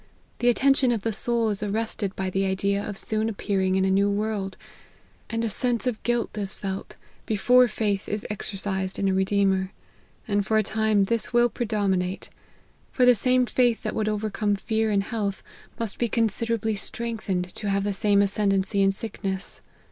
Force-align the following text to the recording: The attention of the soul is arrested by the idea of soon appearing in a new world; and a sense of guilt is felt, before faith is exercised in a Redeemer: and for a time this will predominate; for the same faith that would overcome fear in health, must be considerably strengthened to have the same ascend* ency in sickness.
The 0.39 0.49
attention 0.49 0.91
of 0.91 1.03
the 1.03 1.13
soul 1.13 1.49
is 1.51 1.61
arrested 1.61 2.15
by 2.15 2.31
the 2.31 2.43
idea 2.43 2.83
of 2.83 2.97
soon 2.97 3.29
appearing 3.29 3.75
in 3.75 3.85
a 3.85 3.91
new 3.91 4.09
world; 4.09 4.57
and 5.29 5.45
a 5.45 5.47
sense 5.47 5.85
of 5.85 6.01
guilt 6.01 6.35
is 6.39 6.55
felt, 6.55 6.95
before 7.27 7.67
faith 7.67 8.09
is 8.09 8.25
exercised 8.27 8.97
in 8.97 9.07
a 9.07 9.13
Redeemer: 9.13 9.71
and 10.27 10.43
for 10.43 10.57
a 10.57 10.63
time 10.63 11.05
this 11.05 11.33
will 11.33 11.49
predominate; 11.49 12.31
for 12.91 13.05
the 13.05 13.13
same 13.13 13.45
faith 13.45 13.83
that 13.83 13.93
would 13.93 14.09
overcome 14.09 14.55
fear 14.55 14.89
in 14.89 15.01
health, 15.01 15.43
must 15.77 15.99
be 15.99 16.09
considerably 16.09 16.75
strengthened 16.75 17.53
to 17.53 17.69
have 17.69 17.83
the 17.83 17.93
same 17.93 18.23
ascend* 18.23 18.53
ency 18.53 18.81
in 18.81 18.91
sickness. 18.91 19.61